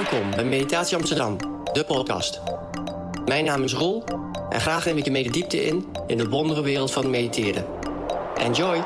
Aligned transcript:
Welkom 0.00 0.30
bij 0.30 0.44
Meditatie 0.44 0.96
Amsterdam, 0.96 1.36
de 1.72 1.84
podcast. 1.86 2.40
Mijn 3.24 3.44
naam 3.44 3.62
is 3.62 3.72
Roel 3.72 4.04
en 4.48 4.60
graag 4.60 4.84
neem 4.84 4.96
ik 4.96 5.04
je 5.04 5.10
mee 5.10 5.30
diepte 5.30 5.64
in 5.64 5.84
in 6.06 6.18
de 6.18 6.28
wondere 6.28 6.62
wereld 6.62 6.92
van 6.92 7.10
mediteren. 7.10 7.66
Enjoy! 8.34 8.84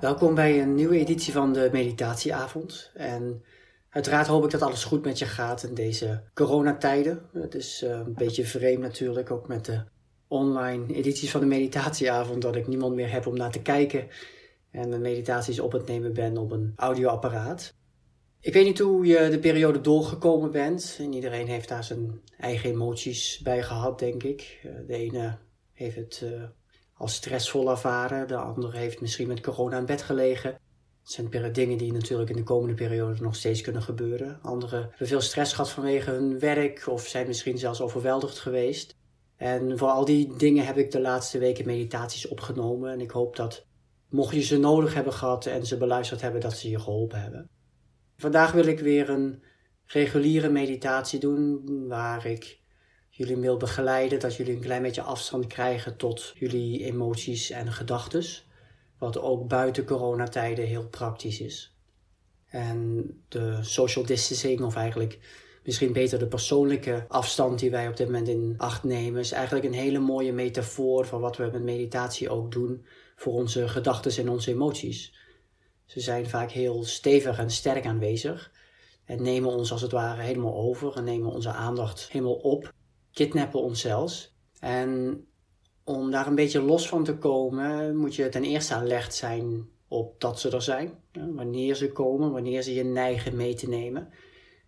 Welkom 0.00 0.34
bij 0.34 0.62
een 0.62 0.74
nieuwe 0.74 0.98
editie 0.98 1.32
van 1.32 1.52
de 1.52 1.68
Meditatieavond. 1.72 2.90
En 2.94 3.44
uiteraard 3.90 4.26
hoop 4.26 4.44
ik 4.44 4.50
dat 4.50 4.62
alles 4.62 4.84
goed 4.84 5.04
met 5.04 5.18
je 5.18 5.26
gaat 5.26 5.62
in 5.62 5.74
deze 5.74 6.22
coronatijden. 6.34 7.22
Het 7.32 7.54
is 7.54 7.82
eh, 7.82 7.90
een 7.90 8.14
beetje 8.14 8.44
vreemd 8.44 8.80
natuurlijk, 8.80 9.30
ook 9.30 9.48
met 9.48 9.64
de 9.64 9.82
online 10.28 10.94
edities 10.94 11.30
van 11.30 11.40
de 11.40 11.46
Meditatieavond, 11.46 12.42
dat 12.42 12.56
ik 12.56 12.66
niemand 12.66 12.94
meer 12.94 13.12
heb 13.12 13.26
om 13.26 13.36
naar 13.36 13.52
te 13.52 13.62
kijken 13.62 14.08
en 14.70 14.90
de 14.90 14.98
meditaties 14.98 15.60
op 15.60 15.72
het 15.72 15.86
nemen 15.86 16.12
ben 16.12 16.36
op 16.36 16.50
een 16.50 16.72
audioapparaat. 16.76 17.74
Ik 18.40 18.52
weet 18.52 18.64
niet 18.64 18.78
hoe 18.78 19.06
je 19.06 19.28
de 19.30 19.38
periode 19.38 19.80
doorgekomen 19.80 20.50
bent. 20.50 20.96
En 20.98 21.12
iedereen 21.12 21.46
heeft 21.46 21.68
daar 21.68 21.84
zijn 21.84 22.20
eigen 22.38 22.70
emoties 22.70 23.40
bij 23.42 23.62
gehad, 23.62 23.98
denk 23.98 24.22
ik. 24.22 24.60
Eh, 24.62 24.70
de 24.86 24.94
ene 24.94 25.38
heeft 25.72 25.96
het 25.96 26.20
uh, 26.24 26.42
als 26.94 27.14
stressvol 27.14 27.70
ervaren. 27.70 28.28
De 28.28 28.36
andere 28.36 28.76
heeft 28.76 29.00
misschien 29.00 29.28
met 29.28 29.40
corona 29.40 29.78
in 29.78 29.86
bed 29.86 30.02
gelegen. 30.02 30.50
Het 30.50 31.12
zijn 31.12 31.52
dingen 31.52 31.78
die 31.78 31.92
natuurlijk 31.92 32.30
in 32.30 32.36
de 32.36 32.42
komende 32.42 32.74
periode 32.74 33.22
nog 33.22 33.36
steeds 33.36 33.60
kunnen 33.60 33.82
gebeuren. 33.82 34.38
Anderen 34.42 34.80
hebben 34.80 35.06
veel 35.06 35.20
stress 35.20 35.52
gehad 35.52 35.70
vanwege 35.70 36.10
hun 36.10 36.38
werk 36.38 36.86
of 36.86 37.06
zijn 37.06 37.26
misschien 37.26 37.58
zelfs 37.58 37.80
overweldigd 37.80 38.38
geweest. 38.38 38.96
En 39.36 39.78
voor 39.78 39.88
al 39.88 40.04
die 40.04 40.36
dingen 40.36 40.66
heb 40.66 40.76
ik 40.76 40.90
de 40.90 41.00
laatste 41.00 41.38
weken 41.38 41.66
meditaties 41.66 42.28
opgenomen. 42.28 42.92
En 42.92 43.00
ik 43.00 43.10
hoop 43.10 43.36
dat, 43.36 43.66
mocht 44.08 44.34
je 44.34 44.42
ze 44.42 44.58
nodig 44.58 44.94
hebben 44.94 45.12
gehad 45.12 45.46
en 45.46 45.66
ze 45.66 45.76
beluisterd 45.76 46.20
hebben, 46.20 46.40
dat 46.40 46.56
ze 46.56 46.70
je 46.70 46.80
geholpen 46.80 47.20
hebben. 47.20 47.50
Vandaag 48.16 48.52
wil 48.52 48.66
ik 48.66 48.80
weer 48.80 49.10
een 49.10 49.42
reguliere 49.86 50.48
meditatie 50.48 51.18
doen 51.18 51.62
waar 51.88 52.26
ik 52.26 52.58
jullie 53.10 53.36
wil 53.36 53.56
begeleiden, 53.56 54.20
dat 54.20 54.36
jullie 54.36 54.54
een 54.54 54.60
klein 54.60 54.82
beetje 54.82 55.02
afstand 55.02 55.46
krijgen 55.46 55.96
tot 55.96 56.32
jullie 56.34 56.84
emoties 56.84 57.50
en 57.50 57.72
gedachten. 57.72 58.24
Wat 58.98 59.18
ook 59.18 59.48
buiten 59.48 59.84
coronatijden 59.84 60.66
heel 60.66 60.88
praktisch 60.88 61.40
is. 61.40 61.74
En 62.46 63.10
de 63.28 63.58
social 63.62 64.04
distancing, 64.04 64.60
of 64.60 64.76
eigenlijk 64.76 65.18
misschien 65.64 65.92
beter 65.92 66.18
de 66.18 66.26
persoonlijke 66.26 67.04
afstand 67.08 67.58
die 67.58 67.70
wij 67.70 67.88
op 67.88 67.96
dit 67.96 68.06
moment 68.06 68.28
in 68.28 68.54
acht 68.56 68.84
nemen, 68.84 69.20
is 69.20 69.32
eigenlijk 69.32 69.66
een 69.66 69.72
hele 69.72 69.98
mooie 69.98 70.32
metafoor 70.32 71.06
van 71.06 71.20
wat 71.20 71.36
we 71.36 71.48
met 71.52 71.62
meditatie 71.62 72.30
ook 72.30 72.52
doen 72.52 72.86
voor 73.16 73.32
onze 73.32 73.68
gedachten 73.68 74.22
en 74.22 74.30
onze 74.30 74.50
emoties. 74.50 75.14
Ze 75.86 76.00
zijn 76.00 76.28
vaak 76.28 76.50
heel 76.50 76.84
stevig 76.84 77.38
en 77.38 77.50
sterk 77.50 77.86
aanwezig 77.86 78.52
en 79.04 79.22
nemen 79.22 79.50
ons 79.50 79.72
als 79.72 79.82
het 79.82 79.92
ware 79.92 80.22
helemaal 80.22 80.54
over 80.54 80.96
en 80.96 81.04
nemen 81.04 81.30
onze 81.30 81.50
aandacht 81.50 82.08
helemaal 82.10 82.34
op, 82.34 82.72
kidnappen 83.12 83.62
ons 83.62 83.80
zelfs. 83.80 84.34
En 84.60 85.24
om 85.84 86.10
daar 86.10 86.26
een 86.26 86.34
beetje 86.34 86.62
los 86.62 86.88
van 86.88 87.04
te 87.04 87.16
komen, 87.16 87.96
moet 87.96 88.14
je 88.14 88.28
ten 88.28 88.44
eerste 88.44 88.74
alert 88.74 89.14
zijn 89.14 89.68
op 89.88 90.20
dat 90.20 90.40
ze 90.40 90.50
er 90.50 90.62
zijn. 90.62 90.94
Wanneer 91.12 91.74
ze 91.74 91.92
komen, 91.92 92.32
wanneer 92.32 92.62
ze 92.62 92.74
je 92.74 92.84
neigen 92.84 93.36
mee 93.36 93.54
te 93.54 93.68
nemen. 93.68 94.08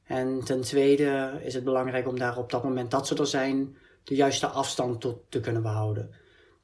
En 0.05 0.45
ten 0.45 0.61
tweede 0.61 1.41
is 1.43 1.55
het 1.55 1.65
belangrijk 1.65 2.09
om 2.09 2.19
daar 2.19 2.39
op 2.39 2.51
dat 2.51 2.65
moment 2.65 2.91
dat 2.91 3.07
ze 3.07 3.15
er 3.15 3.27
zijn, 3.27 3.77
de 4.05 4.15
juiste 4.15 4.47
afstand 4.47 5.01
tot 5.01 5.19
te 5.29 5.41
kunnen 5.41 5.63
behouden. 5.63 6.11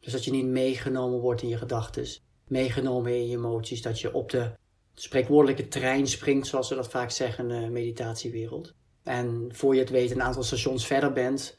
Dus 0.00 0.12
dat 0.12 0.24
je 0.24 0.30
niet 0.30 0.46
meegenomen 0.46 1.20
wordt 1.20 1.42
in 1.42 1.48
je 1.48 1.56
gedachten 1.56 2.06
meegenomen 2.48 3.14
in 3.14 3.26
je 3.26 3.36
emoties, 3.36 3.82
dat 3.82 4.00
je 4.00 4.14
op 4.14 4.30
de 4.30 4.50
spreekwoordelijke 4.94 5.68
trein 5.68 6.06
springt, 6.06 6.46
zoals 6.46 6.68
ze 6.68 6.74
dat 6.74 6.88
vaak 6.88 7.10
zeggen 7.10 7.50
in 7.50 7.62
de 7.62 7.70
meditatiewereld. 7.70 8.74
En 9.02 9.48
voor 9.52 9.74
je 9.74 9.80
het 9.80 9.90
weet 9.90 10.10
een 10.10 10.22
aantal 10.22 10.42
stations 10.42 10.86
verder 10.86 11.12
bent 11.12 11.56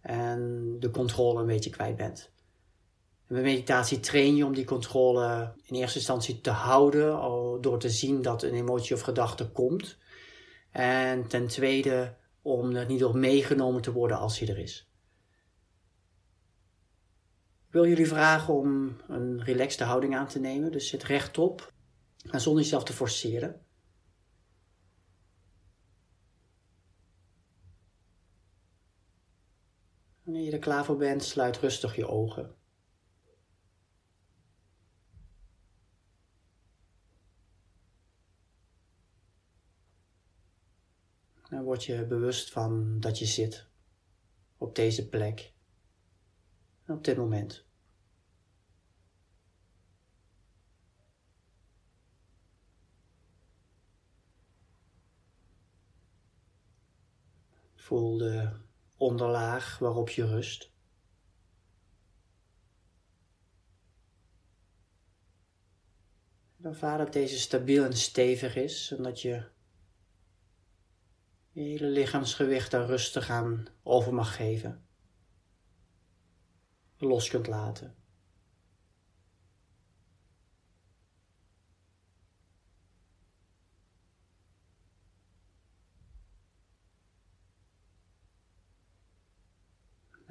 en 0.00 0.76
de 0.78 0.90
controle 0.90 1.40
een 1.40 1.46
beetje 1.46 1.70
kwijt 1.70 1.96
bent. 1.96 2.30
En 3.28 3.42
meditatie 3.42 4.00
train 4.00 4.36
je 4.36 4.44
om 4.44 4.54
die 4.54 4.64
controle 4.64 5.52
in 5.62 5.76
eerste 5.76 5.98
instantie 5.98 6.40
te 6.40 6.50
houden, 6.50 7.08
door 7.60 7.78
te 7.78 7.90
zien 7.90 8.22
dat 8.22 8.42
een 8.42 8.54
emotie 8.54 8.94
of 8.94 9.00
gedachte 9.00 9.50
komt. 9.50 9.98
En 10.70 11.26
ten 11.26 11.46
tweede 11.46 12.14
om 12.42 12.74
er 12.74 12.86
niet 12.86 13.00
door 13.00 13.16
meegenomen 13.16 13.82
te 13.82 13.92
worden 13.92 14.18
als 14.18 14.38
hij 14.38 14.48
er 14.48 14.58
is. 14.58 14.90
Wil 17.76 17.86
jullie 17.86 18.08
vragen 18.08 18.54
om 18.54 18.96
een 19.08 19.42
relaxte 19.42 19.84
houding 19.84 20.16
aan 20.16 20.28
te 20.28 20.38
nemen. 20.38 20.72
Dus 20.72 20.88
zit 20.88 21.02
rechtop 21.02 21.72
en 22.30 22.40
zonder 22.40 22.62
jezelf 22.62 22.84
te 22.84 22.92
forceren. 22.92 23.64
Wanneer 30.22 30.42
je 30.42 30.50
er 30.50 30.58
klaar 30.58 30.84
voor 30.84 30.96
bent, 30.96 31.24
sluit 31.24 31.58
rustig 31.58 31.96
je 31.96 32.08
ogen. 32.08 32.54
Dan 41.48 41.62
word 41.62 41.84
je 41.84 42.06
bewust 42.06 42.50
van 42.50 43.00
dat 43.00 43.18
je 43.18 43.26
zit 43.26 43.66
op 44.56 44.74
deze 44.74 45.08
plek 45.08 45.52
op 46.86 47.04
dit 47.04 47.16
moment. 47.16 47.65
Voel 57.86 58.16
de 58.16 58.50
onderlaag 58.96 59.78
waarop 59.78 60.08
je 60.08 60.26
rust. 60.26 60.70
Ervaar 66.62 66.98
dat 66.98 67.12
deze 67.12 67.38
stabiel 67.38 67.84
en 67.84 67.96
stevig 67.96 68.56
is 68.56 68.94
en 68.96 69.02
dat 69.02 69.20
je 69.20 69.44
je 71.50 71.60
hele 71.60 71.86
lichaamsgewicht 71.86 72.70
daar 72.70 72.86
rustig 72.86 73.30
aan 73.30 73.66
over 73.82 74.14
mag 74.14 74.36
geven 74.36 74.86
los 76.98 77.28
kunt 77.28 77.46
laten. 77.46 78.05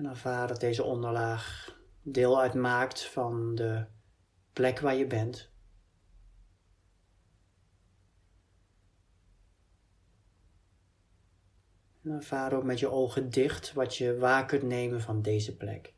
En 0.05 0.11
ervaar 0.11 0.47
dat 0.47 0.59
deze 0.59 0.83
onderlaag 0.83 1.75
deel 2.01 2.41
uitmaakt 2.41 3.05
van 3.05 3.55
de 3.55 3.85
plek 4.53 4.79
waar 4.79 4.95
je 4.95 5.07
bent. 5.07 5.51
En 12.03 12.11
ervaar 12.11 12.53
ook 12.53 12.63
met 12.63 12.79
je 12.79 12.89
ogen 12.89 13.29
dicht 13.29 13.73
wat 13.73 13.95
je 13.95 14.17
waar 14.17 14.45
kunt 14.45 14.63
nemen 14.63 15.01
van 15.01 15.21
deze 15.21 15.57
plek. 15.57 15.93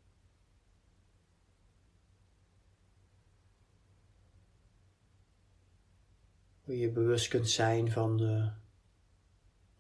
Hoe 6.62 6.78
je 6.78 6.92
bewust 6.92 7.28
kunt 7.28 7.50
zijn 7.50 7.92
van 7.92 8.18
de 8.18 8.52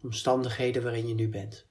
omstandigheden 0.01 0.83
waarin 0.83 1.07
je 1.07 1.13
nu 1.13 1.29
bent. 1.29 1.66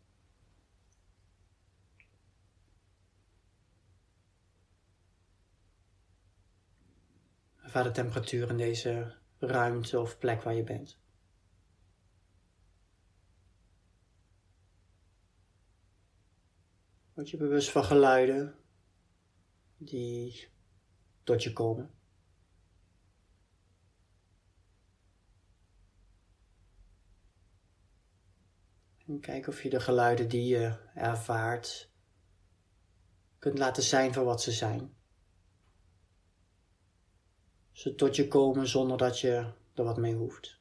De 7.83 7.91
temperatuur 7.91 8.51
in 8.51 8.57
deze 8.57 9.17
ruimte 9.39 10.01
of 10.01 10.19
plek 10.19 10.43
waar 10.43 10.55
je 10.55 10.63
bent. 10.63 10.99
Word 17.15 17.31
je 17.31 17.37
bewust 17.37 17.71
van 17.71 17.85
geluiden 17.85 18.55
die 19.77 20.49
tot 21.23 21.43
je 21.43 21.53
komen. 21.53 21.91
En 29.07 29.21
kijk 29.21 29.47
of 29.47 29.63
je 29.63 29.71
de 29.71 29.81
geluiden 29.81 30.29
die 30.29 30.47
je 30.47 30.79
ervaart 30.95 31.91
kunt 33.39 33.59
laten 33.59 33.83
zijn 33.83 34.15
voor 34.15 34.25
wat 34.25 34.43
ze 34.43 34.53
zijn. 34.53 34.96
Ze 37.77 37.95
tot 37.95 38.17
je 38.17 38.29
komen 38.29 38.69
zonder 38.69 38.99
dat 38.99 39.21
je 39.21 39.53
er 39.75 39.85
wat 39.85 39.97
mee 39.97 40.15
hoeft. 40.15 40.61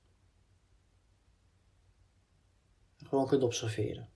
Gewoon 2.97 3.27
kunt 3.27 3.43
observeren. 3.43 4.09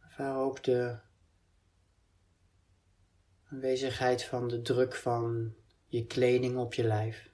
Ervaar 0.00 0.36
ook 0.36 0.62
de 0.62 0.98
Aanwezigheid 3.44 4.24
van 4.24 4.48
de 4.48 4.62
druk 4.62 4.94
van 4.94 5.54
je 5.86 6.06
kleding 6.06 6.56
op 6.56 6.74
je 6.74 6.84
lijf. 6.84 7.31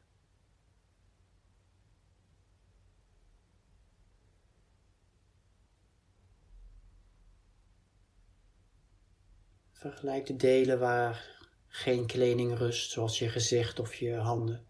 Vergelijk 9.79 10.27
de 10.27 10.37
delen 10.37 10.79
waar 10.79 11.39
geen 11.67 12.07
kleding 12.07 12.59
rust, 12.59 12.91
zoals 12.91 13.19
je 13.19 13.29
gezicht 13.29 13.79
of 13.79 13.95
je 13.95 14.15
handen. 14.15 14.67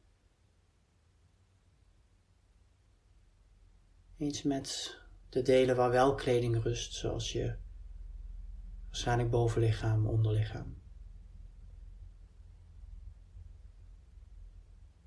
Eens 4.16 4.42
met 4.42 4.98
de 5.28 5.42
delen 5.42 5.76
waar 5.76 5.90
wel 5.90 6.14
kleding 6.14 6.62
rust, 6.62 6.94
zoals 6.94 7.32
je 7.32 7.56
waarschijnlijk 8.86 9.30
bovenlichaam, 9.30 10.06
onderlichaam. 10.06 10.82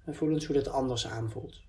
En 0.05 0.15
voel 0.15 0.31
eens 0.31 0.45
hoe 0.45 0.55
dat 0.55 0.67
anders 0.67 1.07
aanvoelt. 1.07 1.63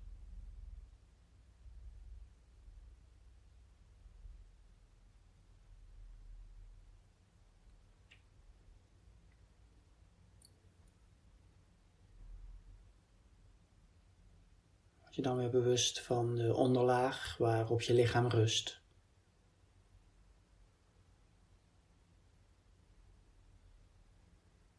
Dan 15.23 15.37
weer 15.37 15.49
bewust 15.49 16.01
van 16.01 16.35
de 16.35 16.53
onderlaag 16.53 17.37
waarop 17.37 17.81
je 17.81 17.93
lichaam 17.93 18.27
rust. 18.27 18.81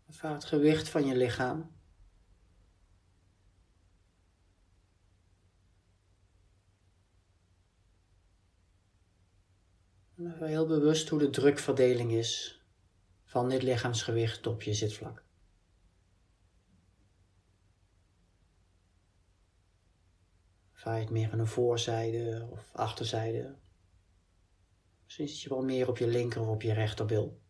Ervaar 0.06 0.32
het 0.32 0.44
gewicht 0.44 0.88
van 0.88 1.06
je 1.06 1.17
lichaam. 1.17 1.73
En 10.17 10.46
heel 10.46 10.67
bewust 10.67 11.08
hoe 11.08 11.19
de 11.19 11.31
drukverdeling 11.31 12.12
is 12.12 12.62
van 13.25 13.49
dit 13.49 13.62
lichaamsgewicht 13.62 14.46
op 14.46 14.62
je 14.62 14.75
zitvlak. 14.75 15.24
Vaar 20.84 20.94
je 20.94 21.00
het 21.00 21.10
meer 21.10 21.32
aan 21.32 21.38
de 21.38 21.46
voorzijde 21.46 22.48
of 22.50 22.70
achterzijde? 22.72 23.54
Misschien 25.04 25.28
zit 25.28 25.40
je 25.40 25.48
wel 25.48 25.62
meer 25.62 25.88
op 25.88 25.98
je 25.98 26.06
linker 26.06 26.40
of 26.40 26.48
op 26.48 26.62
je 26.62 26.72
rechterbil. 26.72 27.40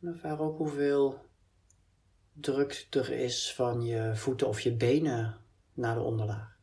En 0.00 0.08
ervaar 0.08 0.40
ook 0.40 0.58
hoeveel 0.58 1.24
druk 2.32 2.86
er 2.90 3.10
is 3.10 3.54
van 3.54 3.82
je 3.82 4.16
voeten 4.16 4.48
of 4.48 4.60
je 4.60 4.76
benen 4.76 5.40
naar 5.72 5.94
de 5.94 6.00
onderlaag. 6.00 6.55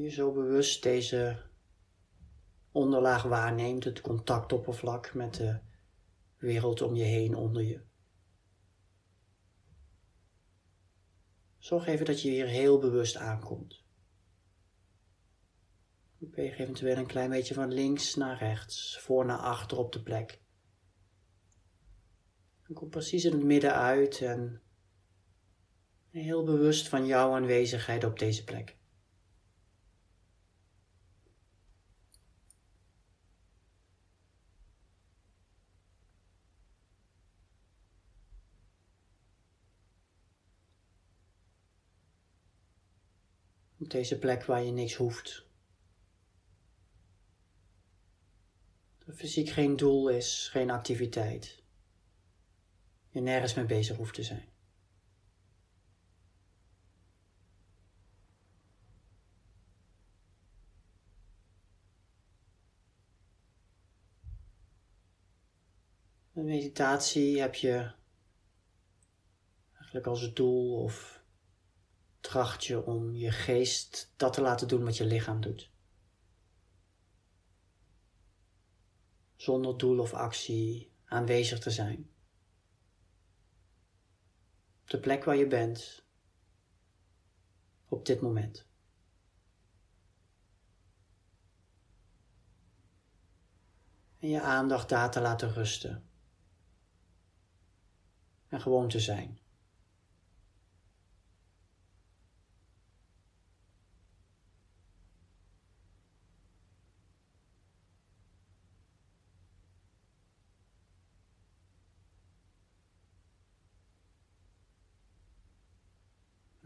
Je 0.00 0.10
zo 0.10 0.32
bewust 0.32 0.82
deze 0.82 1.42
onderlaag 2.70 3.22
waarneemt, 3.22 3.84
het 3.84 4.00
contactoppervlak 4.00 5.14
met 5.14 5.34
de 5.34 5.60
wereld 6.36 6.80
om 6.80 6.94
je 6.94 7.04
heen 7.04 7.34
onder 7.34 7.62
je. 7.62 7.80
Zorg 11.58 11.86
even 11.86 12.06
dat 12.06 12.22
je 12.22 12.30
hier 12.30 12.46
heel 12.46 12.78
bewust 12.78 13.16
aankomt. 13.16 13.84
Beweeg 16.18 16.58
eventueel 16.58 16.96
een 16.96 17.06
klein 17.06 17.30
beetje 17.30 17.54
van 17.54 17.72
links 17.72 18.14
naar 18.14 18.38
rechts, 18.38 18.98
voor 19.00 19.26
naar 19.26 19.38
achter 19.38 19.78
op 19.78 19.92
de 19.92 20.02
plek. 20.02 20.40
Kom 22.72 22.88
precies 22.88 23.24
in 23.24 23.32
het 23.32 23.44
midden 23.44 23.74
uit 23.74 24.20
en 24.20 24.62
heel 26.10 26.44
bewust 26.44 26.88
van 26.88 27.06
jouw 27.06 27.34
aanwezigheid 27.34 28.04
op 28.04 28.18
deze 28.18 28.44
plek. 28.44 28.75
Op 43.86 43.92
deze 43.92 44.18
plek 44.18 44.44
waar 44.44 44.62
je 44.62 44.72
niks 44.72 44.94
hoeft. 44.94 45.46
De 49.04 49.12
fysiek 49.12 49.48
geen 49.48 49.76
doel 49.76 50.08
is, 50.08 50.48
geen 50.48 50.70
activiteit. 50.70 51.62
Je 53.08 53.20
nergens 53.20 53.54
mee 53.54 53.64
bezig 53.64 53.96
hoeft 53.96 54.14
te 54.14 54.22
zijn. 54.22 54.48
Een 66.32 66.44
meditatie 66.44 67.40
heb 67.40 67.54
je 67.54 67.92
eigenlijk 69.72 70.06
als 70.06 70.32
doel 70.32 70.82
of 70.82 71.15
tracht 72.26 72.64
je 72.64 72.84
om 72.84 73.14
je 73.14 73.30
geest 73.30 74.12
dat 74.16 74.32
te 74.32 74.40
laten 74.40 74.68
doen 74.68 74.84
wat 74.84 74.96
je 74.96 75.04
lichaam 75.04 75.40
doet. 75.40 75.70
Zonder 79.36 79.78
doel 79.78 79.98
of 79.98 80.14
actie 80.14 80.92
aanwezig 81.04 81.58
te 81.58 81.70
zijn. 81.70 82.10
Op 84.82 84.90
de 84.90 85.00
plek 85.00 85.24
waar 85.24 85.36
je 85.36 85.46
bent, 85.46 86.04
op 87.88 88.06
dit 88.06 88.20
moment. 88.20 88.66
En 94.18 94.28
je 94.28 94.40
aandacht 94.40 94.88
daar 94.88 95.10
te 95.10 95.20
laten 95.20 95.52
rusten. 95.52 96.08
En 98.48 98.60
gewoon 98.60 98.88
te 98.88 99.00
zijn. 99.00 99.45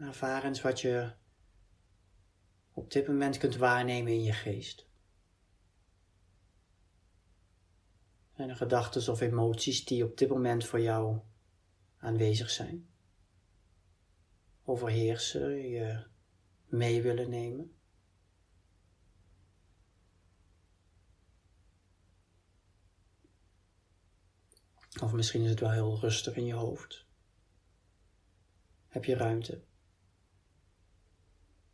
Ervaar 0.01 0.43
eens 0.43 0.61
wat 0.61 0.81
je 0.81 1.13
op 2.73 2.91
dit 2.91 3.07
moment 3.07 3.37
kunt 3.37 3.55
waarnemen 3.55 4.11
in 4.11 4.23
je 4.23 4.33
geest. 4.33 4.89
Zijn 8.35 8.49
er 8.49 8.55
gedachten 8.55 9.11
of 9.11 9.21
emoties 9.21 9.85
die 9.85 10.05
op 10.05 10.17
dit 10.17 10.29
moment 10.29 10.65
voor 10.65 10.81
jou 10.81 11.19
aanwezig 11.97 12.49
zijn? 12.49 12.89
Overheersen, 14.63 15.69
je 15.69 16.07
mee 16.65 17.01
willen 17.01 17.29
nemen? 17.29 17.75
Of 25.01 25.13
misschien 25.13 25.43
is 25.43 25.49
het 25.49 25.59
wel 25.59 25.71
heel 25.71 25.99
rustig 25.99 26.35
in 26.35 26.45
je 26.45 26.53
hoofd. 26.53 27.05
Heb 28.87 29.05
je 29.05 29.15
ruimte? 29.15 29.69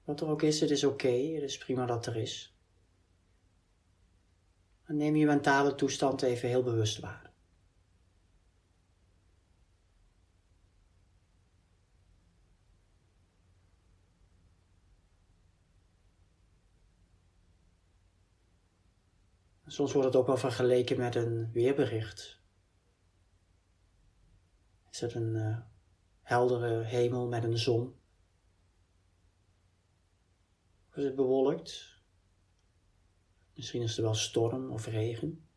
Wat 0.08 0.22
er 0.22 0.28
ook 0.28 0.42
is, 0.42 0.60
het 0.60 0.70
is 0.70 0.84
oké, 0.84 1.08
het 1.08 1.44
is 1.44 1.58
prima 1.58 1.86
dat 1.86 2.06
er 2.06 2.16
is. 2.16 2.58
En 4.84 4.98
neem 4.98 5.16
je 5.16 5.26
mentale 5.26 5.76
toestand 5.76 6.22
even 6.22 6.50
heel 6.50 6.64
bewust 6.64 7.00
waar. 7.00 7.32
Soms 19.66 19.92
wordt 19.92 20.08
het 20.08 20.16
ook 20.16 20.28
wel 20.28 20.38
vergeleken 20.38 20.98
met 20.98 21.16
een 21.16 21.52
weerbericht. 21.52 22.42
Is 24.92 25.00
het 25.00 25.14
een 25.14 25.36
uh, 25.36 25.58
heldere 26.22 26.84
hemel 26.84 27.28
met 27.28 27.44
een 27.44 27.58
zon? 27.58 27.96
Is 30.98 31.04
het 31.04 31.16
bewolkt? 31.16 32.02
Misschien 33.56 33.82
is 33.82 33.98
er 33.98 34.04
wel 34.04 34.14
storm 34.14 34.72
of 34.72 34.86
regen. 34.86 35.48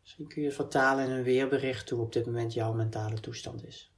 Misschien 0.00 0.28
kun 0.28 0.42
je 0.42 0.52
vertalen 0.52 1.04
in 1.04 1.10
een 1.10 1.22
weerbericht 1.22 1.90
hoe 1.90 2.00
op 2.00 2.12
dit 2.12 2.26
moment 2.26 2.52
jouw 2.52 2.72
mentale 2.72 3.20
toestand 3.20 3.64
is. 3.64 3.92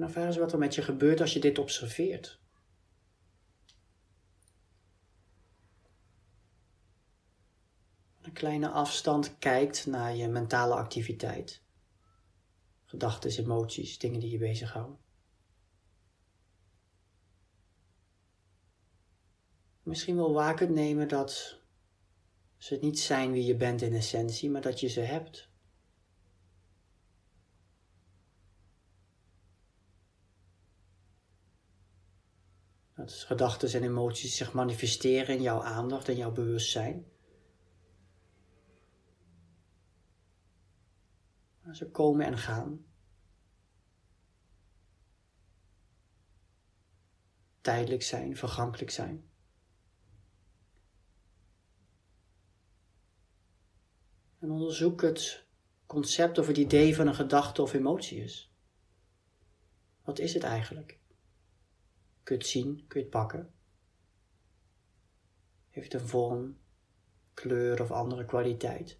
En 0.00 0.06
ervaar 0.06 0.26
eens 0.26 0.36
wat 0.36 0.52
er 0.52 0.58
met 0.58 0.74
je 0.74 0.82
gebeurt 0.82 1.20
als 1.20 1.32
je 1.32 1.40
dit 1.40 1.58
observeert. 1.58 2.40
Een 8.20 8.32
kleine 8.32 8.68
afstand 8.68 9.38
kijkt 9.38 9.86
naar 9.86 10.16
je 10.16 10.28
mentale 10.28 10.74
activiteit. 10.74 11.62
Gedachten, 12.84 13.30
emoties, 13.30 13.98
dingen 13.98 14.20
die 14.20 14.30
je 14.30 14.38
bezighouden. 14.38 14.98
Misschien 19.82 20.16
wel 20.16 20.32
waar 20.32 20.54
kunt 20.54 20.70
nemen 20.70 21.08
dat 21.08 21.60
ze 22.56 22.78
niet 22.80 23.00
zijn 23.00 23.32
wie 23.32 23.44
je 23.44 23.56
bent 23.56 23.82
in 23.82 23.94
essentie, 23.94 24.50
maar 24.50 24.62
dat 24.62 24.80
je 24.80 24.88
ze 24.88 25.00
hebt. 25.00 25.49
Dat 33.00 33.12
gedachten 33.12 33.72
en 33.72 33.82
emoties 33.82 34.36
zich 34.36 34.52
manifesteren 34.52 35.36
in 35.36 35.42
jouw 35.42 35.62
aandacht 35.62 36.08
en 36.08 36.16
jouw 36.16 36.32
bewustzijn. 36.32 37.06
Ze 41.72 41.90
komen 41.90 42.26
en 42.26 42.38
gaan. 42.38 42.84
Tijdelijk 47.60 48.02
zijn, 48.02 48.36
vergankelijk 48.36 48.90
zijn. 48.90 49.30
En 54.38 54.50
onderzoek 54.50 55.02
het 55.02 55.44
concept 55.86 56.38
of 56.38 56.46
het 56.46 56.56
idee 56.56 56.96
van 56.96 57.06
een 57.06 57.14
gedachte 57.14 57.62
of 57.62 57.72
emotie 57.72 58.22
is. 58.22 58.52
Wat 60.02 60.18
is 60.18 60.34
het 60.34 60.42
eigenlijk? 60.42 60.99
Kun 62.30 62.38
je 62.38 62.44
het 62.44 62.54
zien? 62.54 62.86
Kun 62.86 63.00
je 63.00 63.06
het 63.06 63.10
pakken? 63.10 63.52
Heeft 65.70 65.94
een 65.94 66.08
vorm, 66.08 66.58
kleur 67.34 67.80
of 67.80 67.90
andere 67.90 68.24
kwaliteit? 68.24 68.98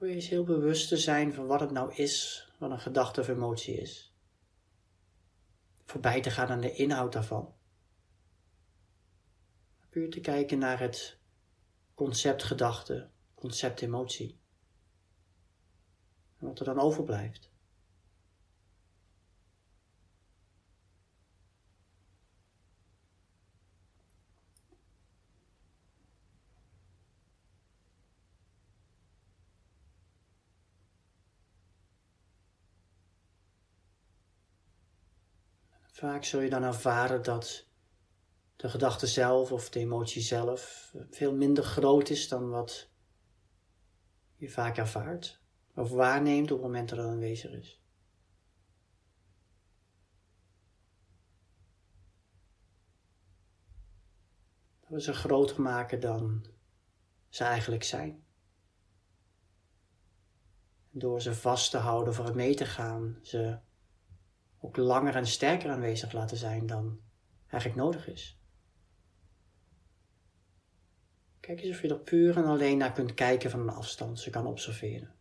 Eens 0.00 0.28
heel 0.28 0.44
bewust 0.44 0.88
te 0.88 0.96
zijn 0.96 1.34
van 1.34 1.46
wat 1.46 1.60
het 1.60 1.70
nou 1.70 1.94
is, 1.94 2.48
wat 2.58 2.70
een 2.70 2.80
gedachte 2.80 3.20
of 3.20 3.28
emotie 3.28 3.74
is. 3.74 4.14
Voorbij 5.84 6.20
te 6.20 6.30
gaan 6.30 6.48
aan 6.48 6.60
de 6.60 6.72
inhoud 6.72 7.12
daarvan 7.12 7.55
puur 9.96 10.10
te 10.10 10.20
kijken 10.20 10.58
naar 10.58 10.80
het 10.80 11.18
concept 11.94 12.42
gedachte, 12.42 13.10
concept 13.34 13.80
emotie. 13.82 14.38
En 16.38 16.46
wat 16.46 16.58
er 16.58 16.64
dan 16.64 16.78
overblijft. 16.78 17.50
Vaak 35.82 36.24
zul 36.24 36.40
je 36.40 36.50
dan 36.50 36.62
ervaren 36.62 37.22
dat 37.22 37.65
de 38.56 38.68
gedachte 38.68 39.06
zelf 39.06 39.52
of 39.52 39.70
de 39.70 39.80
emotie 39.80 40.22
zelf 40.22 40.94
veel 41.10 41.34
minder 41.34 41.64
groot 41.64 42.08
is 42.08 42.28
dan 42.28 42.50
wat 42.50 42.90
je 44.36 44.50
vaak 44.50 44.76
ervaart 44.76 45.40
of 45.74 45.90
waarneemt 45.90 46.50
op 46.50 46.56
het 46.56 46.66
moment 46.66 46.88
dat 46.88 46.98
het 46.98 47.06
aanwezig 47.06 47.50
is. 47.50 47.80
Dat 54.80 54.90
we 54.90 55.00
ze 55.00 55.12
groter 55.12 55.62
maken 55.62 56.00
dan 56.00 56.46
ze 57.28 57.44
eigenlijk 57.44 57.82
zijn. 57.84 58.24
En 60.92 60.98
door 60.98 61.22
ze 61.22 61.34
vast 61.34 61.70
te 61.70 61.76
houden, 61.76 62.24
het 62.24 62.34
mee 62.34 62.54
te 62.54 62.66
gaan, 62.66 63.18
ze 63.22 63.58
ook 64.58 64.76
langer 64.76 65.16
en 65.16 65.26
sterker 65.26 65.70
aanwezig 65.70 66.12
laten 66.12 66.36
zijn 66.36 66.66
dan 66.66 67.00
eigenlijk 67.46 67.82
nodig 67.82 68.08
is. 68.08 68.40
Kijk 71.46 71.62
eens 71.62 71.76
of 71.76 71.82
je 71.82 71.88
er 71.88 71.98
puur 71.98 72.36
en 72.36 72.44
alleen 72.44 72.78
naar 72.78 72.92
kunt 72.92 73.14
kijken 73.14 73.50
van 73.50 73.60
een 73.60 73.68
afstand, 73.68 74.20
ze 74.20 74.30
kan 74.30 74.46
observeren. 74.46 75.14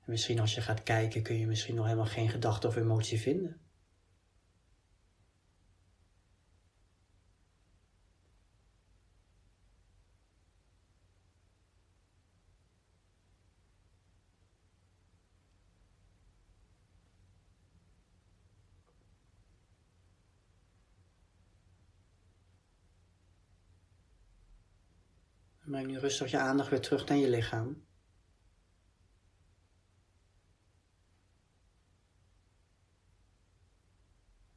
En 0.00 0.10
misschien 0.10 0.40
als 0.40 0.54
je 0.54 0.60
gaat 0.60 0.82
kijken 0.82 1.22
kun 1.22 1.38
je 1.38 1.46
misschien 1.46 1.74
nog 1.74 1.84
helemaal 1.84 2.06
geen 2.06 2.28
gedachte 2.28 2.66
of 2.66 2.76
emotie 2.76 3.20
vinden. 3.20 3.60
Breng 25.76 25.90
nu 25.90 25.98
rustig 25.98 26.30
je 26.30 26.38
aandacht 26.38 26.70
weer 26.70 26.80
terug 26.80 27.06
naar 27.06 27.18
je 27.18 27.28
lichaam. 27.28 27.86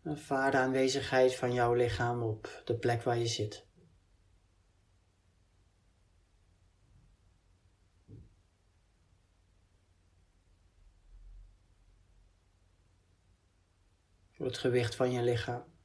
Ervaar 0.04 0.52
de 0.52 0.58
aanwezigheid 0.58 1.36
van 1.36 1.54
jouw 1.54 1.74
lichaam 1.74 2.22
op 2.22 2.62
de 2.66 2.78
plek 2.78 3.04
waar 3.04 3.18
je 3.18 3.28
zit. 3.28 3.68
Voor 14.32 14.46
het 14.46 14.58
gewicht 14.58 14.96
van 14.96 15.12
je 15.12 15.22
lichaam. 15.22 15.78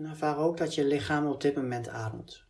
En 0.00 0.06
ervaar 0.22 0.44
ook 0.44 0.56
dat 0.56 0.74
je 0.74 0.84
lichaam 0.84 1.26
op 1.26 1.40
dit 1.40 1.54
moment 1.54 1.88
ademt. 1.88 2.46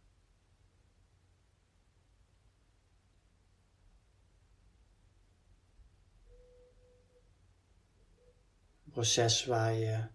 Een 8.84 8.90
proces 8.90 9.44
waar 9.44 9.74
je 9.74 10.06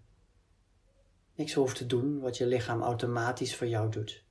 niks 1.35 1.53
hoeft 1.53 1.75
te 1.75 1.85
doen, 1.85 2.19
wat 2.19 2.37
je 2.37 2.45
lichaam 2.45 2.81
automatisch 2.81 3.55
voor 3.55 3.67
jou 3.67 3.91
doet. 3.91 4.23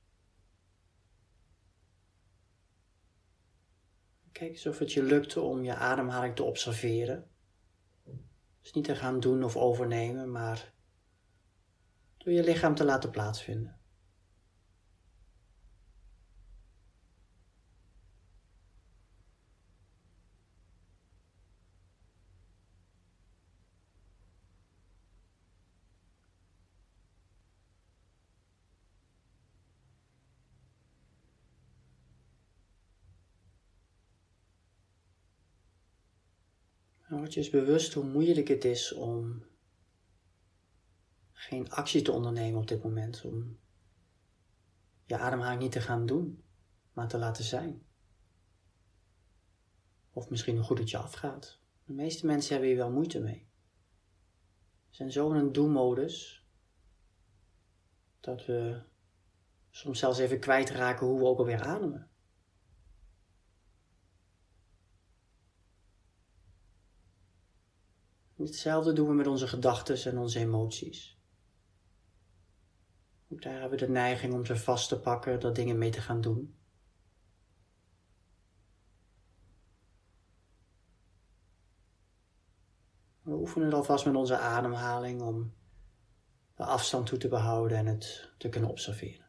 Kijk 4.31 4.51
eens 4.51 4.65
of 4.65 4.79
het 4.79 4.93
je 4.93 5.03
lukt 5.03 5.37
om 5.37 5.63
je 5.63 5.75
ademhaling 5.75 6.35
te 6.35 6.43
observeren. 6.43 7.29
Dus 8.61 8.73
niet 8.73 8.83
te 8.83 8.95
gaan 8.95 9.19
doen 9.19 9.43
of 9.43 9.55
overnemen, 9.57 10.31
maar 10.31 10.74
door 12.25 12.33
je 12.33 12.43
lichaam 12.43 12.75
te 12.75 12.85
laten 12.85 13.09
plaatsvinden. 13.11 13.79
Nou, 37.07 37.19
word 37.19 37.33
je 37.33 37.39
eens 37.39 37.49
bewust 37.49 37.93
hoe 37.93 38.03
moeilijk 38.03 38.47
het 38.47 38.65
is 38.65 38.93
om 38.93 39.45
geen 41.45 41.71
actie 41.71 42.01
te 42.01 42.11
ondernemen 42.11 42.59
op 42.59 42.67
dit 42.67 42.83
moment. 42.83 43.25
Om 43.25 43.59
je 45.05 45.17
ademhaling 45.17 45.61
niet 45.61 45.71
te 45.71 45.81
gaan 45.81 46.05
doen, 46.05 46.43
maar 46.93 47.07
te 47.07 47.17
laten 47.17 47.43
zijn. 47.43 47.85
Of 50.13 50.29
misschien 50.29 50.55
hoe 50.55 50.65
goed 50.65 50.77
het 50.77 50.89
je 50.89 50.97
afgaat. 50.97 51.59
De 51.83 51.93
meeste 51.93 52.25
mensen 52.25 52.51
hebben 52.51 52.69
hier 52.69 52.77
wel 52.77 52.91
moeite 52.91 53.19
mee. 53.19 53.47
We 54.89 54.95
zijn 54.95 55.11
zo 55.11 55.31
in 55.31 55.39
een 55.39 55.51
doelmodus 55.51 56.45
dat 58.19 58.45
we 58.45 58.81
soms 59.69 59.99
zelfs 59.99 60.19
even 60.19 60.39
kwijtraken 60.39 61.07
hoe 61.07 61.19
we 61.19 61.25
ook 61.25 61.39
alweer 61.39 61.61
ademen. 61.61 62.09
Hetzelfde 68.35 68.93
doen 68.93 69.07
we 69.07 69.13
met 69.13 69.27
onze 69.27 69.47
gedachten 69.47 70.11
en 70.11 70.17
onze 70.17 70.39
emoties. 70.39 71.14
Ook 73.27 73.41
daar 73.41 73.59
hebben 73.59 73.79
we 73.79 73.85
de 73.85 73.91
neiging 73.91 74.33
om 74.33 74.45
ze 74.45 74.57
vast 74.57 74.89
te 74.89 74.99
pakken, 74.99 75.39
dat 75.39 75.55
dingen 75.55 75.77
mee 75.77 75.89
te 75.89 76.01
gaan 76.01 76.21
doen. 76.21 76.55
We 83.21 83.31
oefenen 83.31 83.67
het 83.67 83.75
alvast 83.75 84.05
met 84.05 84.15
onze 84.15 84.37
ademhaling 84.37 85.21
om 85.21 85.53
de 86.55 86.63
afstand 86.63 87.05
toe 87.05 87.17
te 87.17 87.27
behouden 87.27 87.77
en 87.77 87.85
het 87.85 88.31
te 88.37 88.49
kunnen 88.49 88.69
observeren. 88.69 89.25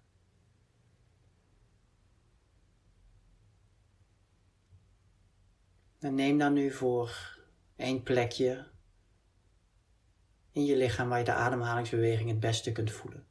En 5.99 6.15
neem 6.15 6.39
dan 6.39 6.53
nu 6.53 6.71
voor 6.71 7.39
één 7.77 8.03
plekje 8.03 8.67
in 10.51 10.65
je 10.65 10.77
lichaam 10.77 11.09
waar 11.09 11.19
je 11.19 11.25
de 11.25 11.33
ademhalingsbeweging 11.33 12.31
het 12.31 12.41
beste 12.41 12.73
kunt 12.73 12.91
voelen. 12.91 13.27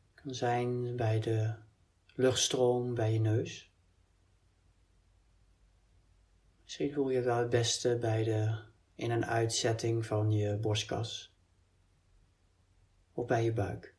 Het 0.00 0.07
kan 0.22 0.34
zijn 0.34 0.96
bij 0.96 1.20
de 1.20 1.54
luchtstroom 2.14 2.94
bij 2.94 3.12
je 3.12 3.20
neus. 3.20 3.72
Misschien 6.62 6.92
voel 6.92 7.10
je 7.10 7.16
het 7.16 7.24
wel 7.24 7.36
het 7.36 7.50
beste 7.50 7.98
bij 8.00 8.24
de 8.24 8.64
in- 8.94 9.10
en 9.10 9.26
uitzetting 9.26 10.06
van 10.06 10.30
je 10.30 10.56
borstkas. 10.56 11.36
Of 13.12 13.26
bij 13.26 13.44
je 13.44 13.52
buik. 13.52 13.96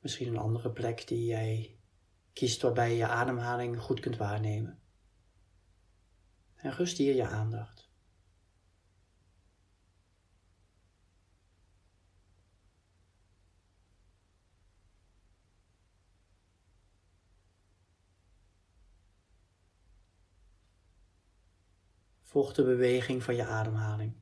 Misschien 0.00 0.28
een 0.28 0.38
andere 0.38 0.70
plek 0.70 1.06
die 1.06 1.24
jij 1.24 1.78
kiest 2.32 2.62
waarbij 2.62 2.90
je 2.90 2.96
je 2.96 3.06
ademhaling 3.06 3.80
goed 3.80 4.00
kunt 4.00 4.16
waarnemen. 4.16 4.80
En 6.54 6.72
rust 6.72 6.96
hier 6.96 7.14
je 7.14 7.26
aandacht. 7.26 7.77
Volg 22.38 22.52
de 22.52 22.64
beweging 22.64 23.22
van 23.22 23.36
je 23.36 23.44
ademhaling. 23.44 24.12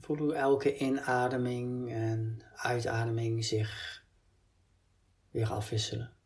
Voel 0.00 0.16
hoe 0.16 0.34
elke 0.34 0.76
inademing 0.76 1.92
en 1.92 2.42
uitademing 2.54 3.44
zich 3.44 4.04
weer 5.30 5.50
afwisselen. 5.50 6.21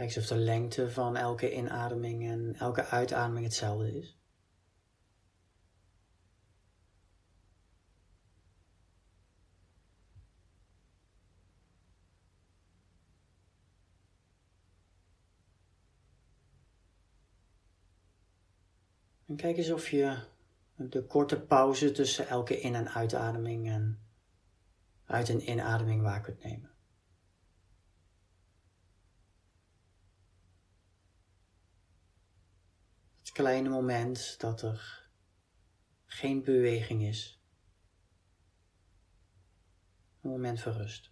Kijk 0.00 0.14
eens 0.14 0.30
of 0.30 0.36
de 0.36 0.44
lengte 0.44 0.90
van 0.90 1.16
elke 1.16 1.54
inademing 1.54 2.28
en 2.30 2.54
elke 2.58 2.84
uitademing 2.84 3.44
hetzelfde 3.44 3.98
is. 3.98 4.18
En 19.26 19.36
kijk 19.36 19.56
eens 19.56 19.70
of 19.70 19.88
je 19.88 20.18
de 20.76 21.02
korte 21.06 21.40
pauze 21.40 21.92
tussen 21.92 22.28
elke 22.28 22.60
in- 22.60 22.74
en 22.74 22.88
uitademing 22.88 23.68
en 23.68 23.98
uit- 25.04 25.28
en 25.28 25.50
inademing 25.50 26.02
waar 26.02 26.20
kunt 26.20 26.42
nemen. 26.42 26.70
Kleine 33.40 33.68
moment 33.68 34.40
dat 34.40 34.62
er 34.62 35.08
geen 36.06 36.42
beweging 36.42 37.02
is. 37.02 37.40
Een 40.22 40.30
moment 40.30 40.60
van 40.60 40.72
rust. 40.72 41.09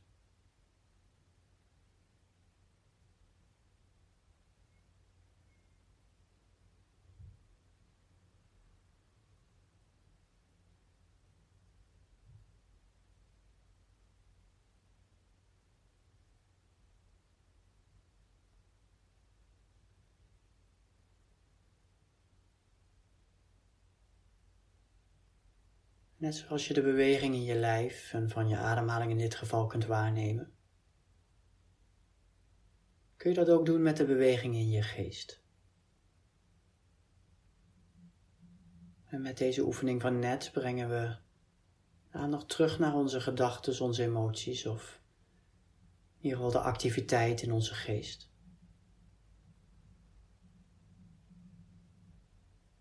Net 26.19 26.35
zoals 26.35 26.67
je 26.69 26.75
de 26.75 26.83
beweging 26.83 27.35
in 27.35 27.43
je 27.43 27.55
lijf 27.55 28.13
en 28.13 28.31
van 28.31 28.49
je 28.49 28.57
ademhaling 28.57 29.11
in 29.11 29.19
dit 29.19 29.35
geval 29.35 29.67
kunt 29.67 29.87
waarnemen, 29.87 30.53
kun 33.17 33.31
je 33.31 33.37
dat 33.37 33.49
ook 33.49 33.67
doen 33.67 33.83
met 33.83 33.97
de 33.97 34.05
beweging 34.05 34.55
in 34.55 34.69
je 34.71 34.83
geest. 34.83 35.43
En 39.05 39.23
met 39.23 39.39
deze 39.39 39.63
oefening 39.63 40.01
van 40.01 40.19
net 40.19 40.51
brengen 40.53 40.89
we 40.89 41.17
aandacht 42.11 42.49
terug 42.49 42.79
naar 42.79 42.95
onze 42.95 43.21
gedachten, 43.21 43.85
onze 43.85 44.03
emoties 44.03 44.67
of 44.67 45.01
in 46.17 46.25
ieder 46.25 46.39
geval 46.39 46.53
de 46.53 46.69
activiteit 46.69 47.43
in 47.43 47.53
onze 47.53 47.75
geest. 47.75 48.31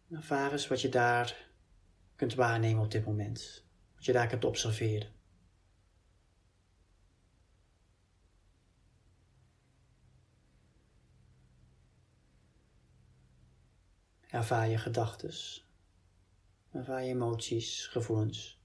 Ervaar 0.10 0.52
eens 0.52 0.68
wat 0.68 0.82
je 0.82 0.90
daar 0.90 1.47
kunt 2.18 2.34
waarnemen 2.34 2.84
op 2.84 2.92
dit 2.92 3.06
moment. 3.06 3.66
Wat 3.96 4.06
je 4.06 4.14
daar 4.14 4.28
kunt 4.28 4.46
observeren. 4.46 5.16
Ervaar 14.28 14.68
je 14.68 14.78
gedachten. 14.78 15.34
Ervaar 16.72 17.04
je 17.04 17.10
emoties, 17.10 17.88
gevoelens. 17.88 18.62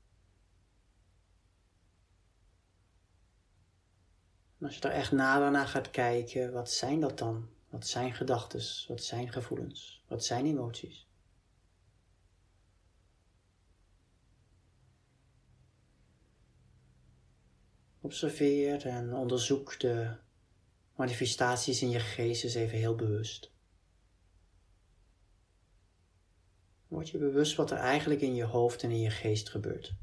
En 4.58 4.66
als 4.66 4.76
je 4.76 4.80
er 4.80 4.90
echt 4.90 5.12
nader 5.12 5.50
naar 5.50 5.66
gaat 5.66 5.90
kijken, 5.90 6.52
wat 6.52 6.70
zijn 6.70 7.00
dat 7.00 7.18
dan? 7.18 7.48
Wat 7.68 7.86
zijn 7.86 8.14
gedachten? 8.14 8.60
Wat 8.88 9.02
zijn 9.02 9.32
gevoelens? 9.32 10.04
Wat 10.08 10.24
zijn 10.24 10.46
emoties? 10.46 11.06
Observeer 18.04 18.86
en 18.86 19.14
onderzoek 19.14 19.80
de 19.80 20.16
manifestaties 20.96 21.82
in 21.82 21.90
je 21.90 22.00
geest 22.00 22.44
eens 22.44 22.54
even 22.54 22.78
heel 22.78 22.94
bewust. 22.94 23.52
Word 26.88 27.08
je 27.08 27.18
bewust 27.18 27.56
wat 27.56 27.70
er 27.70 27.78
eigenlijk 27.78 28.20
in 28.20 28.34
je 28.34 28.44
hoofd 28.44 28.82
en 28.82 28.90
in 28.90 29.00
je 29.00 29.10
geest 29.10 29.50
gebeurt. 29.50 29.94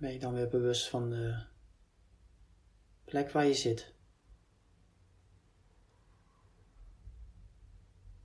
Ben 0.00 0.12
je 0.12 0.18
dan 0.18 0.34
weer 0.34 0.48
bewust 0.48 0.88
van 0.88 1.10
de 1.10 1.42
plek 3.04 3.30
waar 3.30 3.46
je 3.46 3.54
zit. 3.54 3.94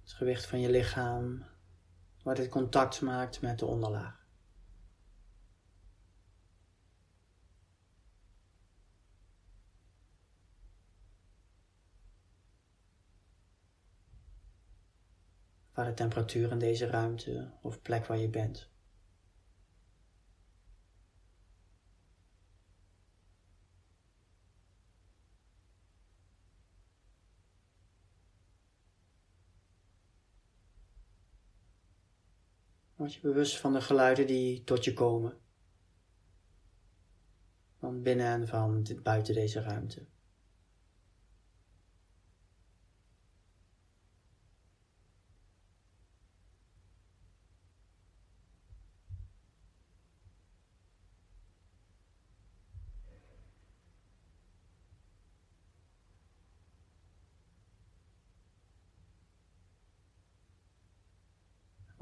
Het 0.01 0.11
gewicht 0.11 0.45
van 0.45 0.59
je 0.59 0.69
lichaam, 0.69 1.45
waar 2.23 2.35
dit 2.35 2.49
contact 2.49 3.01
maakt 3.01 3.41
met 3.41 3.59
de 3.59 3.65
onderlaag. 3.65 4.25
Waar 15.73 15.85
de 15.85 15.93
temperatuur 15.93 16.51
in 16.51 16.59
deze 16.59 16.85
ruimte 16.85 17.51
of 17.61 17.81
plek 17.81 18.05
waar 18.05 18.17
je 18.17 18.29
bent. 18.29 18.74
Word 32.95 33.13
je 33.13 33.19
bewust 33.19 33.57
van 33.57 33.73
de 33.73 33.81
geluiden 33.81 34.27
die 34.27 34.63
tot 34.63 34.83
je 34.83 34.93
komen. 34.93 35.37
Van 37.79 38.01
binnen 38.01 38.25
en 38.25 38.47
van 38.47 38.87
buiten 39.03 39.33
deze 39.33 39.61
ruimte. 39.61 40.05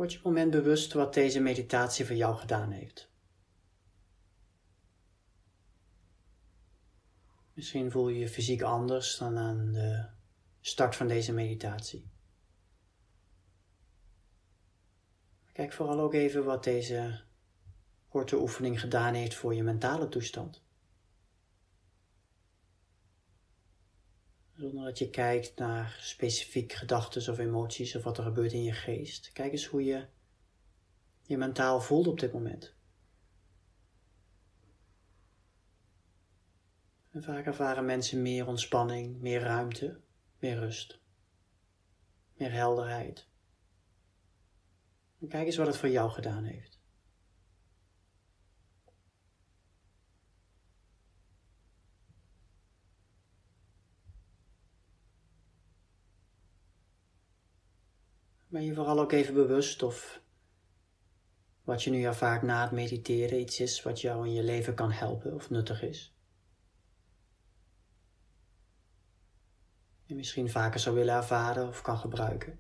Word 0.04 0.16
je 0.16 0.22
moment 0.24 0.52
bewust 0.52 0.94
wat 0.94 1.14
deze 1.14 1.40
meditatie 1.40 2.06
voor 2.06 2.16
jou 2.16 2.36
gedaan 2.36 2.72
heeft. 2.72 3.10
Misschien 7.54 7.92
voel 7.92 8.10
je 8.10 8.20
je 8.20 8.30
fysiek 8.30 8.62
anders 8.62 9.18
dan 9.18 9.38
aan 9.38 9.72
de 9.72 10.06
start 10.62 10.96
van 10.96 11.08
deze 11.08 11.34
meditatie. 11.34 12.10
Kijk 15.54 15.74
vooral 15.74 16.00
ook 16.00 16.14
even 16.14 16.44
wat 16.44 16.64
deze 16.64 17.22
korte 18.08 18.40
oefening 18.40 18.80
gedaan 18.80 19.14
heeft 19.14 19.36
voor 19.36 19.54
je 19.56 19.64
mentale 19.64 20.10
toestand. 20.10 20.63
Zonder 24.56 24.84
dat 24.84 24.98
je 24.98 25.10
kijkt 25.10 25.56
naar 25.56 25.98
specifiek 26.02 26.74
gedachten 26.74 27.32
of 27.32 27.40
emoties 27.40 27.96
of 27.96 28.04
wat 28.04 28.18
er 28.18 28.24
gebeurt 28.24 28.52
in 28.52 28.64
je 28.64 28.72
geest. 28.72 29.32
Kijk 29.32 29.52
eens 29.52 29.66
hoe 29.66 29.84
je 29.84 30.06
je 31.22 31.38
mentaal 31.38 31.82
voelt 31.82 32.08
op 32.08 32.20
dit 32.20 32.34
moment. 32.34 32.76
En 37.10 37.24
vaak 37.24 37.46
ervaren 37.46 37.86
mensen 37.86 38.22
meer 38.22 38.48
ontspanning, 38.48 39.20
meer 39.20 39.42
ruimte, 39.42 40.00
meer 40.40 40.60
rust, 40.60 41.00
meer 42.38 42.52
helderheid. 42.52 43.28
En 45.20 45.28
kijk 45.28 45.46
eens 45.46 45.58
wat 45.58 45.68
het 45.68 45.78
voor 45.78 45.90
jou 45.90 46.12
gedaan 46.12 46.44
heeft. 46.44 46.73
Ben 58.54 58.64
je 58.64 58.74
vooral 58.74 59.00
ook 59.00 59.12
even 59.12 59.34
bewust 59.34 59.84
of 59.84 60.22
wat 61.64 61.84
je 61.84 61.90
nu 61.90 62.04
ervaart 62.04 62.42
na 62.42 62.62
het 62.62 62.72
mediteren 62.72 63.40
iets 63.40 63.60
is 63.60 63.84
wat 63.84 64.02
jou 64.02 64.28
in 64.28 64.34
je 64.34 64.44
leven 64.44 64.74
kan 64.74 64.92
helpen 64.92 65.34
of 65.34 65.50
nuttig 65.50 65.82
is? 65.82 66.16
Je 70.04 70.16
misschien 70.16 70.50
vaker 70.50 70.80
zou 70.80 70.96
willen 70.96 71.16
ervaren 71.16 71.68
of 71.68 71.82
kan 71.82 71.98
gebruiken. 71.98 72.60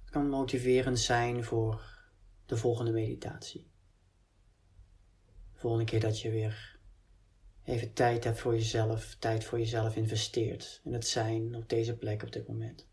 Het 0.00 0.10
kan 0.10 0.28
motiverend 0.28 0.98
zijn 0.98 1.44
voor 1.44 2.06
de 2.46 2.56
volgende 2.56 2.92
meditatie. 2.92 3.70
De 5.52 5.58
volgende 5.58 5.84
keer 5.84 6.00
dat 6.00 6.20
je 6.20 6.30
weer 6.30 6.75
even 7.66 7.92
tijd 7.92 8.24
hebt 8.24 8.38
voor 8.38 8.54
jezelf, 8.54 9.16
tijd 9.18 9.44
voor 9.44 9.58
jezelf 9.58 9.96
investeert 9.96 10.80
in 10.84 10.92
het 10.92 11.06
zijn 11.06 11.54
op 11.54 11.68
deze 11.68 11.96
plek 11.96 12.22
op 12.22 12.32
dit 12.32 12.48
moment. 12.48 12.86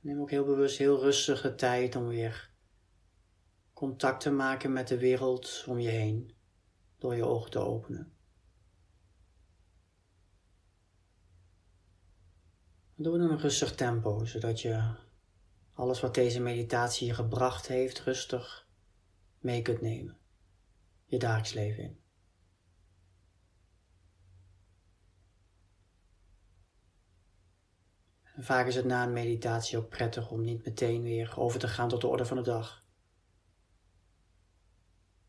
Neem 0.00 0.20
ook 0.20 0.30
heel 0.30 0.44
bewust 0.44 0.78
heel 0.78 1.00
rustige 1.00 1.54
tijd 1.54 1.96
om 1.96 2.06
weer 2.06 2.50
contact 3.72 4.20
te 4.20 4.30
maken 4.30 4.72
met 4.72 4.88
de 4.88 4.98
wereld 4.98 5.64
om 5.68 5.78
je 5.78 5.88
heen 5.88 6.34
door 6.98 7.16
je 7.16 7.24
ogen 7.24 7.50
te 7.50 7.58
openen. 7.58 8.21
Doe 13.02 13.14
in 13.14 13.20
een 13.20 13.38
rustig 13.38 13.74
tempo, 13.74 14.24
zodat 14.24 14.60
je 14.60 14.94
alles 15.74 16.00
wat 16.00 16.14
deze 16.14 16.40
meditatie 16.40 17.06
je 17.06 17.14
gebracht 17.14 17.66
heeft 17.66 18.00
rustig 18.00 18.68
mee 19.38 19.62
kunt 19.62 19.80
nemen. 19.80 20.18
Je 21.04 21.18
dagelijks 21.18 21.52
leven 21.52 21.82
in. 21.82 22.00
En 28.34 28.44
vaak 28.44 28.66
is 28.66 28.74
het 28.74 28.84
na 28.84 29.02
een 29.02 29.12
meditatie 29.12 29.78
ook 29.78 29.88
prettig 29.88 30.30
om 30.30 30.40
niet 30.44 30.64
meteen 30.64 31.02
weer 31.02 31.38
over 31.38 31.60
te 31.60 31.68
gaan 31.68 31.88
tot 31.88 32.00
de 32.00 32.06
orde 32.06 32.24
van 32.24 32.36
de 32.36 32.42
dag. 32.42 32.84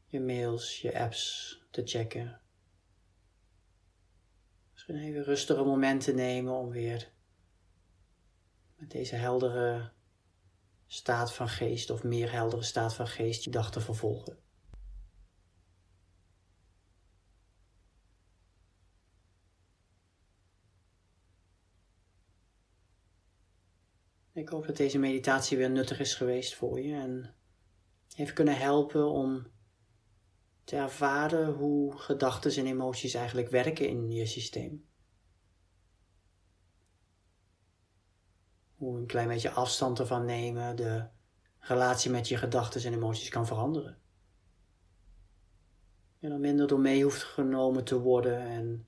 Je 0.06 0.20
mails, 0.20 0.82
je 0.82 1.00
apps 1.00 1.58
te 1.72 1.82
checken. 1.86 2.42
Misschien 4.72 4.98
even 4.98 5.24
rustige 5.24 5.64
momenten 5.64 6.16
nemen 6.16 6.54
om 6.54 6.70
weer 6.70 7.13
deze 8.88 9.16
heldere 9.16 9.92
staat 10.88 11.34
van 11.34 11.50
geest 11.50 11.90
of 11.90 12.04
meer 12.04 12.32
heldere 12.32 12.64
staat 12.64 12.94
van 12.94 13.08
geest 13.08 13.44
je 13.44 13.50
dag 13.50 13.72
te 13.72 13.82
vervolgen. 13.82 14.38
Ik 24.34 24.50
hoop 24.50 24.66
dat 24.66 24.78
deze 24.78 25.00
meditatie 25.00 25.58
weer 25.58 25.70
nuttig 25.70 26.00
is 26.00 26.16
geweest 26.16 26.56
voor 26.56 26.82
je 26.82 26.94
en 26.94 27.36
heeft 28.16 28.34
kunnen 28.34 28.58
helpen 28.58 29.10
om 29.10 29.48
te 30.64 30.76
ervaren 30.76 31.54
hoe 31.54 31.98
gedachten 31.98 32.56
en 32.56 32.66
emoties 32.66 33.14
eigenlijk 33.14 33.50
werken 33.50 33.88
in 33.88 34.12
je 34.12 34.26
systeem. 34.26 34.86
Hoe 38.84 38.98
een 38.98 39.06
klein 39.06 39.28
beetje 39.28 39.52
afstand 39.52 40.00
ervan 40.00 40.26
nemen 40.26 40.76
de 40.76 41.06
relatie 41.60 42.12
met 42.12 42.28
je 42.28 42.38
gedachten 42.38 42.84
en 42.84 42.94
emoties 42.94 43.30
kan 43.30 43.48
veranderen. 43.48 43.98
Je 46.20 46.30
er 46.30 46.40
minder 46.40 46.68
door 46.68 46.80
mee 46.80 47.04
hoeft 47.04 47.24
genomen 47.24 47.84
te 47.84 48.00
worden 48.00 48.40
en 48.40 48.88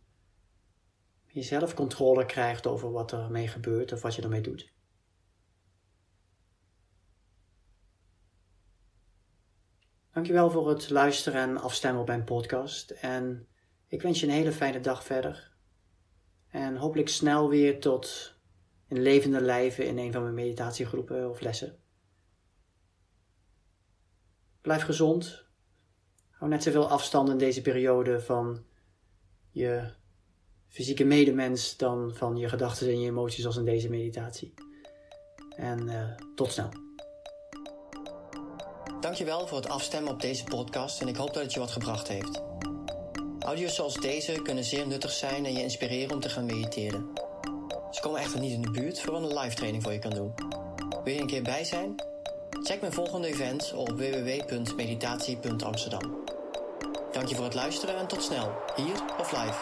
je 1.25 1.41
zelf 1.41 1.73
controle 1.73 2.25
krijgt 2.25 2.67
over 2.67 2.91
wat 2.91 3.11
er 3.11 3.31
mee 3.31 3.47
gebeurt 3.47 3.91
of 3.91 4.01
wat 4.01 4.15
je 4.15 4.21
ermee 4.21 4.41
doet. 4.41 4.73
Dankjewel 10.11 10.51
voor 10.51 10.69
het 10.69 10.89
luisteren 10.89 11.41
en 11.41 11.57
afstemmen 11.57 12.01
op 12.01 12.07
mijn 12.07 12.23
podcast. 12.23 12.89
En 12.91 13.47
ik 13.87 14.01
wens 14.01 14.19
je 14.19 14.25
een 14.25 14.31
hele 14.31 14.51
fijne 14.51 14.79
dag 14.79 15.03
verder. 15.03 15.51
En 16.47 16.75
hopelijk 16.75 17.09
snel 17.09 17.49
weer 17.49 17.79
tot 17.79 18.34
in 18.87 19.01
levende 19.01 19.41
lijven 19.41 19.87
in 19.87 19.97
een 19.97 20.11
van 20.11 20.21
mijn 20.21 20.33
meditatiegroepen 20.33 21.29
of 21.29 21.39
lessen. 21.39 21.79
Blijf 24.61 24.83
gezond. 24.83 25.45
Hou 26.29 26.51
net 26.51 26.63
zoveel 26.63 26.89
afstand 26.89 27.29
in 27.29 27.37
deze 27.37 27.61
periode 27.61 28.21
van 28.21 28.65
je 29.51 29.93
fysieke 30.67 31.03
medemens 31.03 31.77
dan 31.77 32.15
van 32.15 32.37
je 32.37 32.49
gedachten 32.49 32.87
en 32.87 32.99
je 32.99 33.09
emoties 33.09 33.45
als 33.45 33.57
in 33.57 33.65
deze 33.65 33.89
meditatie. 33.89 34.53
En 35.55 35.87
uh, 35.87 36.15
tot 36.35 36.51
snel. 36.51 36.69
Dankjewel 38.99 39.47
voor 39.47 39.57
het 39.57 39.69
afstemmen 39.69 40.11
op 40.11 40.21
deze 40.21 40.43
podcast 40.43 41.01
en 41.01 41.07
ik 41.07 41.15
hoop 41.15 41.33
dat 41.33 41.43
het 41.43 41.53
je 41.53 41.59
wat 41.59 41.71
gebracht 41.71 42.07
heeft. 42.07 42.43
Audio's 43.39 43.75
zoals 43.75 43.95
deze 43.95 44.41
kunnen 44.41 44.63
zeer 44.63 44.87
nuttig 44.87 45.11
zijn 45.11 45.45
en 45.45 45.53
je 45.53 45.61
inspireren 45.61 46.13
om 46.13 46.19
te 46.19 46.29
gaan 46.29 46.45
mediteren. 46.45 47.24
Ze 47.95 48.01
komen 48.01 48.19
echter 48.19 48.39
niet 48.39 48.51
in 48.51 48.61
de 48.61 48.71
buurt 48.71 49.01
voor 49.01 49.15
een 49.15 49.37
live 49.37 49.55
training 49.55 49.83
voor 49.83 49.93
je 49.93 49.99
kan 49.99 50.13
doen. 50.13 50.33
Wil 51.03 51.13
je 51.13 51.21
een 51.21 51.27
keer 51.27 51.43
bij 51.43 51.63
zijn? 51.63 51.95
Check 52.63 52.81
mijn 52.81 52.93
volgende 52.93 53.27
event 53.27 53.73
op 53.73 53.89
www.meditatie.amsterdam. 53.89 56.23
Dank 57.11 57.27
je 57.27 57.35
voor 57.35 57.45
het 57.45 57.53
luisteren 57.53 57.97
en 57.97 58.07
tot 58.07 58.23
snel, 58.23 58.51
hier 58.75 59.03
of 59.19 59.31
live. 59.31 59.57